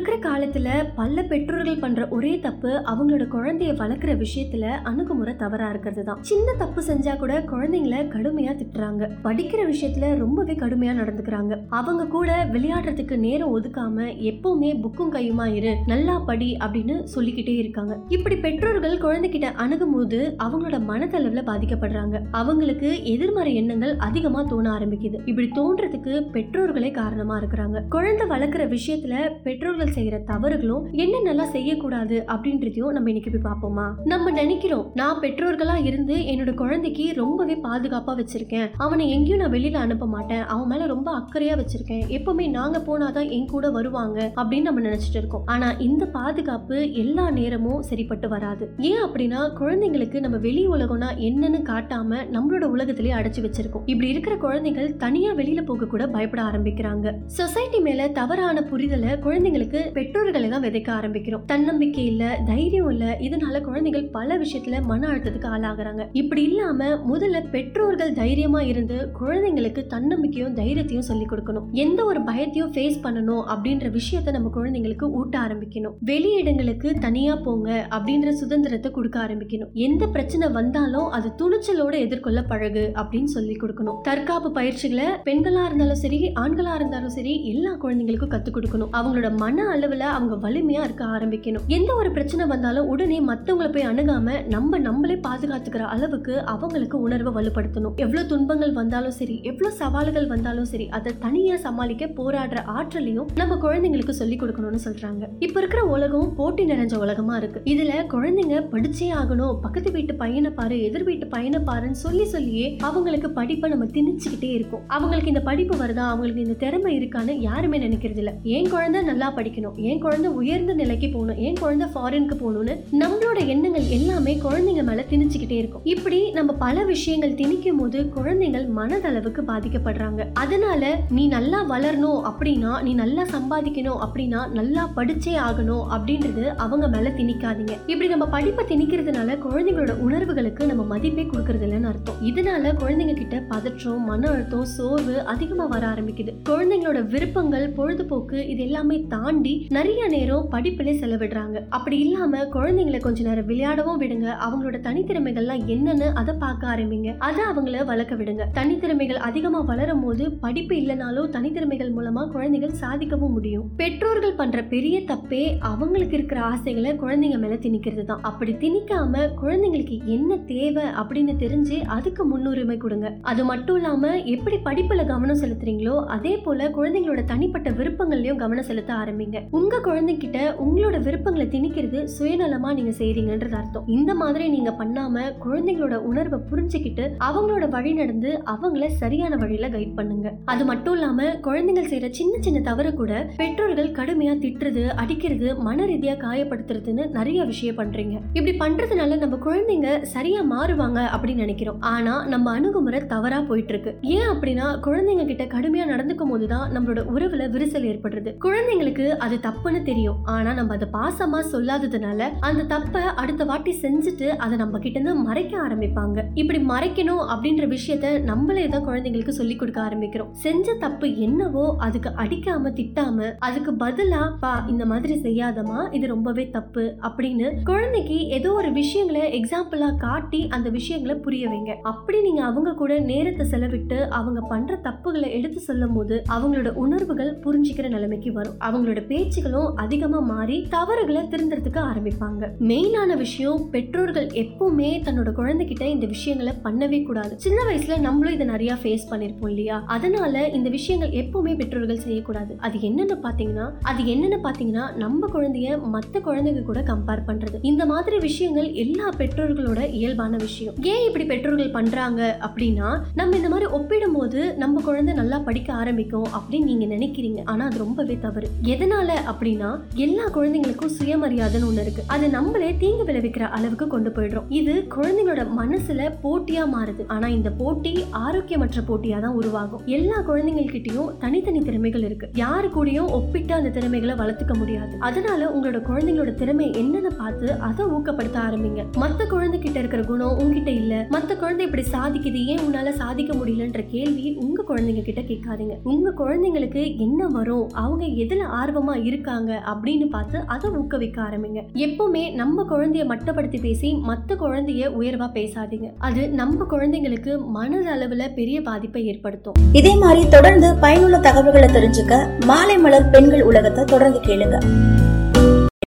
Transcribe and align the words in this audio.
இருக்கிற 0.00 0.30
காலத்துல 0.30 0.68
பல 0.94 1.22
பெற்றோர்கள் 1.22 1.78
பண்ற 1.78 2.08
ஒரே 2.08 2.38
தப்பு 2.38 2.68
அவங்களோட 2.68 3.24
குழந்தைய 3.32 3.72
வளர்க்குற 3.80 4.12
விஷயத்துல 4.24 4.60
அணுகுமுறை 4.60 5.36
தவறா 5.36 5.68
இருக்கிறது 5.68 6.04
தான் 6.04 6.22
சின்ன 6.22 6.52
தப்பு 6.58 6.82
செஞ்சா 6.82 7.16
கூட 7.16 7.40
குழந்தைங்கள 7.40 7.96
கடுமையா 8.14 8.52
திட்டுறாங்க. 8.60 9.10
படிக்கிற 9.24 9.60
விஷயத்துல 9.72 10.18
ரொம்பவே 10.18 10.52
கடுமையா 10.52 10.94
நடந்துக்கிறாங்க. 11.00 11.58
அவங்க 11.68 12.06
கூட 12.06 12.48
விளையாடுறதுக்கு 12.52 13.18
நேரம் 13.18 13.52
ஒதுக்காம 13.56 14.06
எப்பவுமே 14.30 14.70
புக்கும் 14.84 15.12
கையுமா 15.12 15.46
இரு 15.54 15.76
நல்லா 15.86 16.18
படி 16.18 16.56
அப்படின்னு 16.60 17.02
சொல்லிக்கிட்டே 17.02 17.56
இருக்காங்க. 17.56 17.98
இப்படி 18.08 18.36
பெற்றோர்கள் 18.36 18.98
குழந்தைகிட்ட 18.98 19.52
அணுகும் 19.54 19.92
போது 19.92 20.36
அவங்களோட 20.44 20.80
மனதளவுல 20.92 21.44
பாதிக்கப்படுறாங்க. 21.50 22.22
அவங்களுக்கு 22.30 23.04
எதிர்மறை 23.04 23.54
எண்ணங்கள் 23.54 23.96
அதிகமா 23.96 24.42
தோண 24.42 24.78
ஆரம்பிக்குது. 24.78 25.20
இப்படி 25.24 25.50
தோன்றதுக்கு 25.54 26.26
பெற்றோர்களே 26.32 26.90
காரணமா 26.90 27.38
இருக்கிறாங்க. 27.38 27.88
குழந்தை 27.88 28.26
வளர்க்குற 28.26 28.78
விஷயத்துல 28.78 29.14
பெற்றோர்கள் 29.42 29.88
செய்யற 29.94 30.24
தவறுகளும் 30.24 30.86
என்னென்னலாம் 30.92 31.50
செய்யக்கூடாது 31.50 32.24
அப்படின்றதையும் 32.26 32.90
நம்ம 32.90 33.10
இன்னைக்கு 33.10 33.30
போய் 33.30 33.52
பார்ப்போமா? 33.52 33.86
நம்ம 34.04 34.30
நினைக்கிறோம் 34.30 34.90
நான் 34.94 35.20
பெற்றோர்களா 35.20 35.84
இருந்து 35.84 36.14
என்னோட 36.14 36.54
குழந்தைக்கு 36.54 37.12
ரொம்பவே 37.14 37.56
பாதுகாப்பா 37.62 38.12
வச்சிருக்கேன். 38.20 38.70
அவனை 38.76 39.10
எங்கேயும் 39.10 39.38
நான் 39.38 39.50
வெளியில 39.50 39.74
அனுப்ப 39.74 40.06
மாட்டேன். 40.06 40.42
அவன் 40.42 40.66
மேல 40.66 40.86
ரொம்ப 40.86 41.10
அக்கறையா 41.18 41.56
வச்சிருக்கேன். 41.56 42.04
எப்பவுமே 42.08 42.50
நாங்க 42.50 42.78
போனாதான் 42.78 43.28
என் 43.30 43.46
கூட 43.46 43.70
வருவாங்க 43.70 44.32
அப்படின்னு 44.36 44.60
நம்ம 44.60 44.80
நினைச்சிட்டு 44.80 45.18
இருக்கோம். 45.20 45.42
ஆனா 45.46 45.70
இந்த 45.70 46.06
பாதுகாப்பு 46.06 46.92
எல்லா 46.92 47.30
நேரமும் 47.30 47.82
சரிப்பட்டு 47.82 48.28
வராது. 48.28 48.70
ஏன் 48.78 49.02
அப்படின்னா 49.02 49.40
குழந்தைங்களுக்கு 49.60 50.20
நம்ம 50.20 50.36
வெளி 50.36 50.68
உலகம்னா 50.68 51.08
என்னன்னு 51.18 51.60
காட்டாம 51.62 52.18
நம்மளோட 52.32 52.62
உலகத்திலே 52.64 53.12
அடைச்சு 53.12 53.40
வச்சிருக்கோம். 53.40 53.82
இப்படி 53.86 54.08
இருக்கிற 54.10 54.36
குழந்தைகள் 54.36 54.96
தனியா 54.96 55.32
வெளியில 55.32 55.62
போக 55.62 55.86
கூட 55.86 56.06
பயப்பட 56.06 56.42
ஆரம்பிக்கிறாங்க. 56.42 57.14
சொசைட்டி 57.26 57.80
மேல 57.80 58.08
தவறான 58.08 58.60
புரிதலை 58.60 59.18
குழந்தைங்களுக்கு 59.26 59.79
பெற்றோர்களை 59.92 60.48
தான் 60.48 60.62
விதைக்க 60.62 60.90
ஆரம்பிக்கிறோம். 60.98 61.44
தன்னம்பிக்கை 61.46 62.04
இல்ல 62.06 62.38
தைரியம் 62.46 62.90
இல்ல 62.90 63.16
இதனால 63.20 63.60
குழந்தைகள் 63.60 64.04
பல 64.04 64.38
விஷயத்துல 64.38 64.82
மன 64.82 65.08
அழுத்தத்துக்கு 65.08 65.48
ஆளாகிறாங்க. 65.56 66.06
இப்படி 66.12 66.42
இல்லாம 66.42 66.84
முதல்ல 67.12 67.50
பெற்றோர்கள் 67.50 68.12
தைரியமா 68.12 68.62
இருந்து 68.62 69.10
குழந்தைங்களுக்கு 69.20 69.86
தன்னம்பிக்கையும் 69.86 70.56
தைரியத்தையும் 70.56 71.08
சொல்லி 71.10 71.24
கொடுக்கணும். 71.24 71.68
எந்த 71.72 72.04
ஒரு 72.04 72.20
பயத்தையும் 72.20 72.72
ஃபேஸ் 72.74 72.98
பண்ணணும் 73.02 73.44
அப்படின்ற 73.54 73.98
விஷயத்த 73.98 74.30
நம்ம 74.30 74.50
குழந்தைங்களுக்கு 74.56 75.10
ஊட்ட 75.10 75.38
ஆரம்பிக்கணும். 75.38 75.94
வெளி 76.00 76.32
இடங்களுக்கு 76.32 76.94
தனியா 76.94 77.36
போங்க 77.36 77.86
அப்படின்ற 77.90 78.30
சுதந்திரத்தை 78.30 78.90
கொடுக்க 78.90 79.20
ஆரம்பிக்கணும். 79.20 79.72
எந்த 79.72 80.06
பிரச்சனை 80.06 80.48
வந்தாலும் 80.48 81.08
அது 81.10 81.30
துணிச்சலோட 81.40 81.94
எதிர்கொள்ள 81.98 82.42
பழகு 82.42 82.92
அப்படின்னு 82.94 83.24
சொல்லி 83.24 83.56
கொடுக்கணும். 83.56 84.00
தற்காப்பு 84.02 84.50
பயிற்சிகளை 84.52 85.06
பெண்களா 85.24 85.64
இருந்தாலும் 85.64 86.02
சரி 86.04 86.32
ஆண்களா 86.40 86.74
இருந்தாலும் 86.74 87.08
சரி 87.08 87.48
எல்லா 87.48 87.72
குழந்தைங்களுக்கும் 87.82 88.32
கத்துக் 88.34 88.56
கொடுக்கணும். 88.56 88.92
அவங்களோட 88.92 89.36
மன 89.36 89.66
அளவில் 89.74 90.06
அவங்க 90.16 90.34
வலிமையா 90.46 90.82
இருக்க 90.88 91.04
ஆரம்பிக்கணும். 91.16 91.64
எந்த 91.76 91.90
ஒரு 92.00 92.10
பிரச்சனை 92.16 92.46
வந்தாலும் 92.52 92.88
உடனே 92.92 93.18
மற்றவங்களை 93.30 93.70
போய் 93.74 93.88
அணுகாம 93.90 94.36
நம்ம 94.54 94.78
நம்மளே 94.86 95.16
பாதுகாத்துக்கிற 95.26 95.84
அளவுக்கு 95.94 96.34
அவங்களுக்கு 96.54 96.96
உணர்வை 97.06 97.32
வலுப்படுத்தணும். 97.38 97.94
எவ்வளோ 98.04 98.22
துன்பங்கள் 98.32 98.74
வந்தாலும் 98.80 99.16
சரி 99.18 99.36
எவ்வளோ 99.50 99.70
சவால்கள் 99.80 100.28
வந்தாலும் 100.32 100.68
சரி 100.72 100.86
அதை 100.98 101.12
தனியாக 101.24 101.58
சமாளிக்க 101.66 102.08
போராடுற 102.18 102.58
ஆற்றலையும் 102.76 103.28
நம்ம 103.40 103.58
குழந்தைங்களுக்கு 103.64 104.14
சொல்லி 104.20 104.38
கொடுக்கணும்னு 104.42 104.80
சொல்றாங்க. 104.86 105.24
இப்போ 105.46 105.58
இருக்கிற 105.60 105.82
உலகம் 105.96 106.34
போட்டி 106.40 106.64
நிறைஞ்ச 106.72 106.94
உலகமா 107.04 107.36
இருக்கு. 107.40 107.62
இதுல 107.74 107.92
குழந்தைங்க 108.14 108.56
படிச்சே 108.74 109.08
ஆகணும். 109.20 109.54
பக்கத்து 109.64 109.90
வீட்டு 109.96 110.14
பையனை 110.22 110.52
பாரு 110.58 110.76
எதிர் 110.88 111.06
வீட்டு 111.08 111.26
பையனை 111.34 111.60
பாருன்னு 111.70 112.02
சொல்லி 112.04 112.26
சொல்லியே 112.34 112.66
அவங்களுக்கு 112.88 113.30
படிப்பை 113.38 113.70
நம்ம 113.74 113.88
திணிச்சுக்கிட்டே 113.96 114.50
இருக்கோம். 114.58 114.84
அவங்களுக்கு 114.96 115.32
இந்த 115.34 115.42
படிப்பு 115.48 115.74
வருதா? 115.82 116.04
அவங்களுக்கு 116.12 116.44
இந்த 116.46 116.58
திறமை 116.64 116.92
இருக்கான்னு 116.98 117.34
யாருமே 117.48 117.78
நினைக்கிறது 117.86 118.20
இல்லை 118.22 118.34
என் 118.56 118.70
குழந்தை 118.74 119.02
நல்லா 119.10 119.28
படிக்கணும் 119.36 119.58
என் 119.60 119.98
குழந்தை 119.98 120.30
உயர்ந்த 120.30 120.74
நிலைக்கு 120.74 121.08
போகணும்? 121.08 121.36
என் 121.36 121.58
குழந்தை 121.60 121.86
ஃபாரினுக்கு 121.94 122.36
போகணும்னு? 122.42 122.74
நம்மளோட 122.92 123.46
எண்ணங்கள் 123.46 123.88
எல்லாமே 123.88 124.38
குழந்தைங்க 124.44 124.84
மேல 124.84 125.04
திணிச்சுக்கிட்டே 125.10 125.50
இருக்கும். 125.50 125.80
இப்படி 125.84 126.30
நம்ம 126.30 126.52
பல 126.52 126.84
விஷயங்கள் 126.84 127.34
திணிக்கும் 127.34 127.76
போது 127.76 128.08
குழந்தைகள் 128.08 128.66
மனதளவுக்கு 128.68 129.42
பாதிக்கப்படுறாங்க. 129.46 130.26
அதனால 130.34 130.98
நீ 131.10 131.26
நல்லா 131.26 131.70
வளரணும் 131.70 132.20
அப்படின்னா 132.30 132.82
நீ 132.82 132.94
நல்லா 132.94 133.22
சம்பாதிக்கணும் 133.22 134.00
அப்படின்னா 134.06 134.50
நல்லா 134.52 134.90
படிச்சே 134.96 135.34
ஆகணும் 135.48 135.84
அப்படின்றது 135.96 136.46
அவங்க 136.56 136.88
மேல 136.88 137.08
திணிக்காதீங்க. 137.08 137.74
இப்படி 137.86 138.08
நம்ம 138.08 138.26
படிப்பை 138.26 138.64
திணிக்கிறதுனால 138.64 139.38
குழந்தைங்களோட 139.46 139.98
உணர்வுகளுக்கு 139.98 140.66
நம்ம 140.66 140.82
மதிப்பே 140.82 141.22
கொடுக்கறது 141.22 141.66
இல்லைன்னு 141.68 141.90
அர்த்தம். 141.92 142.20
இதனால 142.22 142.74
குழந்தைங்க 142.82 143.14
கிட்ட 143.14 143.42
பதற்றம் 143.48 144.04
மன 144.04 144.28
அழுத்தம் 144.30 144.64
சோர்வு 144.64 145.22
அதிகமா 145.22 145.66
வர 145.66 145.86
ஆரம்பிக்குது. 145.86 146.34
குழந்தைங்களோட 146.48 147.08
விருப்பங்கள் 147.08 147.68
பொழுதுபோக்கு 147.70 148.48
இது 148.48 148.62
எல்லாமே 148.62 149.04
தாண்டி 149.08 149.49
நிறைய 149.76 150.08
நேரம் 150.08 150.48
படிப்பிலே 150.52 150.94
செலவிடுறாங்க. 151.00 151.56
அப்படி 151.68 151.98
இல்லாம 151.98 152.42
குழந்தைங்களை 152.56 153.00
கொஞ்ச 153.00 153.22
நேரம் 153.28 153.48
விளையாடவும் 153.48 154.00
விடுங்க. 154.02 154.28
அவங்களோட 154.46 154.78
தனித்திறமைகள்லாம் 154.86 155.62
என்னன்னு 155.74 156.08
அதை 156.20 156.34
பார்க்க 156.38 156.72
ஆரம்பிங்க. 156.74 157.10
அதை 157.18 157.44
அவங்கள 157.50 157.84
வளர்க்க 157.84 158.14
விடுங்க. 158.14 158.44
தனித்திறமைகள் 158.58 159.20
அதிகமா 159.28 159.60
வளரும் 159.60 160.02
போது 160.04 160.24
படிப்பு 160.44 160.74
இல்லைனாலும் 160.76 161.30
தனித்திறமைகள் 161.36 161.94
மூலமா 161.98 162.24
குழந்தைகள் 162.30 162.76
சாதிக்கவும் 162.80 163.34
முடியும். 163.36 163.66
பெற்றோர்கள் 163.76 164.38
பண்ற 164.40 164.62
பெரிய 164.74 164.96
தப்பே 165.12 165.42
அவங்களுக்கு 165.70 166.16
இருக்கிற 166.18 166.40
ஆசைகளை 166.40 166.92
குழந்தைங்க 167.02 167.38
மேல 167.38 167.54
திணிக்கிறது 167.66 168.04
தான். 168.04 168.22
அப்படி 168.22 168.54
திணிக்காம 168.64 169.24
குழந்தைங்களுக்கு 169.42 169.98
என்ன 170.16 170.38
தேவை 170.52 170.86
அப்படின்னு 171.02 171.34
தெரிஞ்சு 171.44 171.78
அதுக்கு 171.98 172.24
முன்னுரிமை 172.24 172.76
கொடுங்க. 172.76 173.08
அது 173.32 173.44
மட்டும் 173.44 173.76
இல்லாம 173.76 174.12
எப்படி 174.34 174.58
படிப்புல 174.64 175.06
கவனம் 175.06 175.42
செலுத்துறீங்களோ 175.42 175.96
அதே 176.16 176.34
போல 176.36 176.68
குழந்தைங்களோட 176.78 177.24
தனிப்பட்ட 177.24 177.70
விருப்பங்கள்லயும் 177.70 178.42
கவனம் 178.44 178.68
செலுத்த 178.70 178.92
ஆரம்பிங்க. 178.94 179.39
உங்க 179.50 179.80
குழந்தைகிட்ட 179.84 180.38
உங்களோட 180.64 180.96
விருப்பங்களை 181.02 181.46
திணிக்கிறது 181.46 182.00
சுயநலமா 182.18 182.70
நீங்க 182.74 182.92
செய்றீங்கன்றது 182.98 183.56
அர்த்தம். 183.60 183.86
இந்த 183.86 184.14
மாதிரி 184.14 184.48
நீங்க 184.48 184.70
பண்ணாம 184.80 185.24
குழந்தைங்களோட 185.44 185.96
உணர்வை 186.10 186.40
புரிஞ்சுக்கிட்டு 186.50 187.06
அவங்களோட 187.28 187.68
வழி 187.68 187.92
நடந்து 187.92 188.30
அவங்கள 188.54 188.86
சரியான 189.02 189.36
வழியில 189.36 189.68
கைட் 189.68 189.94
பண்ணுங்க. 189.94 190.28
அது 190.44 190.64
மட்டும் 190.64 190.94
இல்லாம 190.94 191.28
குழந்தைகள் 191.48 191.90
செய்யற 191.90 192.10
சின்ன 192.10 192.34
சின்ன 192.40 192.58
தவறு 192.60 192.92
கூட 192.94 193.12
பெற்றோர்கள் 193.36 193.90
கடுமையா 193.98 194.34
திட்டுறது 194.44 194.84
அடிக்கிறது 195.02 195.48
மன 195.68 195.86
ரீதியா 195.86 196.14
காயப்படுத்துறதுன்னு 196.24 197.04
நிறைய 197.18 197.40
விஷயம் 197.44 197.78
பண்றீங்க. 197.78 198.16
இப்படி 198.38 198.54
பண்றதுனால 198.58 199.18
நம்ம 199.18 199.38
குழந்தைங்க 199.46 199.88
சரியா 200.14 200.40
மாறுவாங்க 200.52 201.00
அப்படின்னு 201.14 201.44
நினைக்கிறோம். 201.46 201.80
ஆனா 201.94 202.14
நம்ம 202.26 202.52
அணுகுமுறை 202.58 203.00
தவறா 203.14 203.40
போயிட்டு 203.40 203.72
இருக்கு 203.74 203.92
ஏன் 204.16 204.30
அப்படின்னா 204.32 204.66
குழந்தைங்க 204.86 205.24
கிட்ட 205.26 205.44
கடுமையா 205.54 205.86
நடந்துக்கும் 205.92 206.32
போதுதான் 206.32 206.66
நம்மளோட 206.76 207.00
உறவுல 207.14 207.46
விரிசல் 207.54 207.88
ஏற்படுறது. 207.90 208.30
குழந்தைங்களுக்கு 208.44 209.06
அது 209.26 209.29
அது 209.30 209.38
தப்புன்னு 209.48 209.80
தெரியும். 209.88 210.16
ஆனா 210.34 210.50
நம்ம 210.58 210.74
அதை 210.76 210.86
பாசமா 210.94 211.40
சொல்லாததுனால 211.52 212.30
அந்த 212.46 212.62
தப்பை 212.72 213.02
அடுத்த 213.22 213.42
வாட்டி 213.50 213.72
செஞ்சுட்டு 213.82 214.28
அதை 214.44 214.54
நம்ம 214.62 214.78
கிட்ட 214.84 214.96
இருந்து 214.98 215.14
மறைக்க 215.26 215.52
ஆரம்பிப்பாங்க. 215.64 216.18
இப்படி 216.40 216.60
மறைக்கணும் 216.70 217.20
அப்படின்ற 217.32 217.64
விஷயத்த 217.74 218.06
நம்மளே 218.30 218.64
தான் 218.72 218.86
குழந்தைங்களுக்கு 218.86 219.34
சொல்லி 219.38 219.54
கொடுக்க 219.60 219.80
ஆரம்பிக்கிறோம். 219.88 220.30
செஞ்ச 220.44 220.74
தப்பு 220.84 221.08
என்னவோ 221.26 221.64
அதுக்கு 221.86 222.10
அடிக்காம 222.22 222.72
திட்டாம 222.78 223.28
அதுக்கு 223.48 223.74
பதிலா 223.84 224.22
பா 224.42 224.52
இந்த 224.72 224.84
மாதிரி 224.92 225.14
செய்யாதமா 225.26 225.78
இது 225.98 226.06
ரொம்பவே 226.14 226.46
தப்பு 226.56 226.84
அப்படின்னு 227.08 227.48
குழந்தைக்கு 227.70 228.18
ஏதோ 228.38 228.50
ஒரு 228.60 228.72
விஷயங்களை 228.80 229.22
எக்ஸாம்பிளா 229.40 229.90
காட்டி 230.06 230.42
அந்த 230.58 230.68
விஷயங்களை 230.78 231.16
புரிய 231.26 231.44
வைங்க. 231.52 231.74
அப்படி 231.92 232.20
நீங்க 232.26 232.42
அவங்க 232.50 232.74
கூட 232.82 232.98
நேரத்தை 233.12 233.46
செலவிட்டு 233.52 234.00
அவங்க 234.20 234.42
பண்ற 234.54 234.80
தப்புகளை 234.88 235.30
எடுத்து 235.38 235.62
சொல்லும் 235.68 235.96
போது 235.98 236.18
அவங்களோட 236.36 236.72
உணர்வுகள் 236.84 237.32
புரிஞ்சுக்கிற 237.46 237.88
நிலைமைக்கு 237.96 238.32
வரும். 238.40 238.58
அவங்களோட 238.68 239.00
பேச்சுகளும் 239.20 239.74
அதிகமா 239.76 240.18
மாறி 240.18 240.66
தவறுகளை 240.70 241.22
திருந்துறதுக்கு 241.22 241.80
ஆரம்பிப்பாங்க. 241.90 242.48
மெயினான 242.60 243.16
விஷயம் 243.16 243.70
பெற்றோர்கள் 243.70 244.26
எப்பவுமே 244.26 244.90
தன்னோட 245.06 245.30
குழந்தைகிட்ட 245.36 245.82
இந்த 245.82 246.06
விஷயங்களை 246.06 246.52
பண்ணவே 246.64 247.06
கூடாது. 247.06 247.34
சின்ன 247.38 247.62
வயசுல 247.68 248.00
நம்மளும் 248.00 248.34
இதை 248.34 248.46
நிறைய 248.46 248.74
ஃபேஸ் 248.82 249.06
பண்ணிருப்போம் 249.10 249.48
இல்லையா? 249.48 249.82
அதனால 249.86 250.48
இந்த 250.48 250.68
விஷயங்கள் 250.68 251.10
எப்பவுமே 251.10 251.56
பெற்றோர்கள் 251.56 251.98
செய்யக்கூடாது. 251.98 252.56
அது 252.58 252.78
என்னன்னு 252.78 253.16
பாத்தீங்கன்னா 253.22 253.72
அது 253.82 254.02
என்னன்னு 254.02 254.38
பாத்தீங்கன்னா 254.44 254.96
நம்ம 254.96 255.26
குழந்தைய 255.26 255.78
மத்த 255.92 256.18
குழந்தைங்க 256.24 256.62
கூட 256.62 256.80
கம்பேர் 256.80 257.26
பண்றது. 257.26 257.58
இந்த 257.62 257.86
மாதிரி 257.86 258.18
விஷயங்கள் 258.18 258.72
எல்லா 258.72 259.08
பெற்றோர்களோட 259.18 259.92
இயல்பான 259.92 260.36
விஷயம். 260.36 260.74
ஏன் 260.82 261.06
இப்படி 261.06 261.24
பெற்றோர்கள் 261.24 261.70
பண்றாங்க 261.70 262.38
அப்படின்னா 262.40 263.00
நம்ம 263.14 263.36
இந்த 263.36 263.48
மாதிரி 263.48 263.70
ஒப்பிடும் 263.70 264.12
போது 264.12 264.54
நம்ம 264.54 264.80
குழந்தை 264.80 265.14
நல்லா 265.14 265.38
படிக்க 265.38 265.72
ஆரம்பிக்கும் 265.72 266.26
அப்படின்னு 266.38 266.62
நீங்க 266.62 266.84
நினைக்கிறீங்க. 266.94 267.40
ஆனா 267.44 267.64
அது 267.64 267.78
ரொம்பவே 267.78 268.18
தவறு. 268.20 268.48
எதனால 268.62 268.99
எதனால 269.00 269.12
அப்படின்னா 269.32 269.68
எல்லா 269.94 270.24
குழந்தைங்களுக்கும் 270.28 270.92
சுயமரியாதைன்னு 270.98 271.68
ஒண்ணு 271.68 271.80
இருக்கு. 271.80 272.02
அது 272.06 272.28
நம்மளே 272.28 272.76
தீங்கு 272.76 273.04
விளைவிக்கிற 273.04 273.40
அளவுக்கு 273.40 273.86
கொண்டு 273.86 274.10
போயிடுறோம். 274.10 274.44
இது 274.48 274.86
குழந்தைங்களோட 274.96 275.44
மனசுல 275.58 276.10
போட்டியா 276.22 276.64
மாறுது. 276.74 277.04
ஆனா 277.06 277.28
இந்த 277.28 277.50
போட்டி 277.50 278.04
ஆரோக்கியமற்ற 278.12 278.80
போட்டியா 278.88 279.20
தான் 279.20 279.34
உருவாகும். 279.34 279.82
எல்லா 279.86 280.18
குழந்தைங்கள்கிட்டயும் 280.18 281.18
தனித்தனி 281.18 281.60
திறமைகள் 281.60 282.02
இருக்கு. 282.02 282.28
யாரு 282.34 282.68
கூடயும் 282.68 283.10
ஒப்பிட்டு 283.10 283.54
அந்த 283.54 283.68
திறமைகளை 283.68 284.14
வளர்த்துக்க 284.14 284.56
முடியாது. 284.56 284.96
அதனால 285.00 285.48
உங்களோட 285.54 285.80
குழந்தைங்களோட 285.90 286.34
திறமை 286.34 286.70
என்னன்னு 286.70 287.10
பார்த்து 287.18 287.52
அதை 287.52 287.86
ஊக்கப்படுத்த 287.86 288.38
ஆரம்பிங்க. 288.48 288.84
மத்த 289.00 289.26
குழந்தைகிட்ட 289.30 289.76
இருக்கிற 289.76 290.02
குணம் 290.02 290.38
உங்ககிட்ட 290.38 290.70
இல்ல. 290.70 291.06
மத்த 291.10 291.36
குழந்தை 291.36 291.66
இப்படி 291.66 291.86
சாதிக்குது. 291.92 292.44
ஏன் 292.44 292.58
உன்னால 292.58 292.90
சாதிக்க 292.90 293.34
முடியலன்ற 293.34 293.84
கேள்வி 293.88 294.34
உங்க 294.34 294.64
குழந்தைங்க 294.68 295.02
கிட்ட 295.02 295.20
கேட்காதீங்க. 295.20 295.76
உங்க 295.84 296.14
குழந்தைங்களுக்கு 296.18 296.96
என்ன 296.96 297.26
வரும்? 297.26 297.68
அவங்க 297.72 298.04
எதுல 298.06 298.38
ஆர்வமா 298.60 298.89
இருக்காங்க 298.96 299.62
அப்படின்னு 299.66 300.06
பார்த்து 300.06 300.38
அதை 300.46 300.70
ஊக்குவிக்க 300.70 301.22
ஆரம்பிங்க. 301.22 301.62
எப்பவுமே 301.74 302.34
நம்ம 302.34 302.66
குழந்தைய 302.70 303.04
மட்டப்படுத்தி 303.12 303.60
பேசி 303.60 303.94
மத்த 304.08 304.36
குழந்தைய 304.36 304.88
உயர்வா 305.00 305.28
பேசாதீங்க. 305.34 305.90
அது 305.98 306.28
நம்ம 306.28 306.64
குழந்தைங்களுக்கு 306.70 307.40
மனதளவுல 307.54 308.34
பெரிய 308.34 308.62
பாதிப்பை 308.62 309.06
ஏற்படுத்தும். 309.06 309.54
இதே 309.72 309.96
மாதிரி 309.96 310.28
தொடர்ந்து 310.28 310.74
பயனுள்ள 310.74 311.18
தகவல்களை 311.18 311.68
தெரிஞ்சுக்க 311.68 312.44
மாலை 312.44 312.78
மலர் 312.78 313.10
பெண்கள் 313.10 313.42
உலகத்தை 313.42 313.84
தொடர்ந்து 313.84 314.20
கேளுங்க. 314.20 314.58